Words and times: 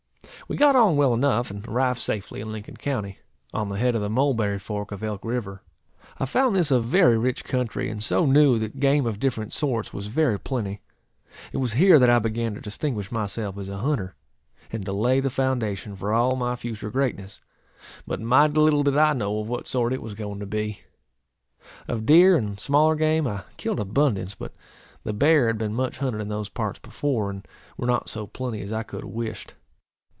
We 0.47 0.57
got 0.57 0.75
on 0.75 0.97
well 0.97 1.13
enough, 1.13 1.49
and 1.49 1.65
arrived 1.65 1.99
safely 2.01 2.41
in 2.41 2.51
Lincoln 2.51 2.75
county, 2.75 3.19
on 3.53 3.69
the 3.69 3.77
head 3.77 3.95
of 3.95 4.01
the 4.01 4.09
Mulberry 4.09 4.59
fork 4.59 4.91
of 4.91 5.01
Elk 5.01 5.23
river. 5.23 5.61
I 6.19 6.25
found 6.25 6.57
this 6.57 6.71
a 6.71 6.81
very 6.81 7.17
rich 7.17 7.45
country, 7.45 7.89
and 7.89 8.03
so 8.03 8.25
new, 8.25 8.59
that 8.59 8.81
game, 8.81 9.05
of 9.05 9.17
different 9.17 9.53
sorts, 9.53 9.93
was 9.93 10.07
very 10.07 10.37
plenty. 10.37 10.81
It 11.53 11.57
was 11.57 11.73
here 11.73 11.99
that 11.99 12.09
I 12.09 12.19
began 12.19 12.53
to 12.55 12.59
distinguish 12.59 13.13
myself 13.13 13.57
as 13.57 13.69
a 13.69 13.77
hunter, 13.77 14.13
and 14.73 14.85
to 14.85 14.91
lay 14.91 15.21
the 15.21 15.29
foundation 15.29 15.95
for 15.95 16.11
all 16.11 16.35
my 16.35 16.57
future 16.57 16.89
greatness; 16.91 17.39
but 18.05 18.19
mighty 18.19 18.59
little 18.59 18.83
did 18.83 18.97
I 18.97 19.13
know 19.13 19.39
of 19.39 19.47
what 19.47 19.67
sort 19.67 19.93
it 19.93 20.01
was 20.01 20.15
going 20.15 20.41
to 20.41 20.45
be. 20.45 20.81
Of 21.87 22.05
deer 22.05 22.35
and 22.35 22.59
smaller 22.59 22.95
game 22.95 23.25
I 23.25 23.43
killed 23.55 23.79
abundance; 23.79 24.35
but 24.35 24.51
the 25.05 25.13
bear 25.13 25.47
had 25.47 25.57
been 25.57 25.73
much 25.73 25.99
hunted 25.99 26.19
in 26.19 26.27
those 26.27 26.49
parts 26.49 26.79
before, 26.79 27.29
and 27.29 27.47
were 27.77 27.87
not 27.87 28.09
so 28.09 28.27
plenty 28.27 28.61
as 28.61 28.73
I 28.73 28.83
could 28.83 29.05
have 29.05 29.11
wished. 29.13 29.53